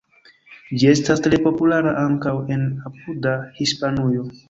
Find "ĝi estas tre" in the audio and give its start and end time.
0.83-1.39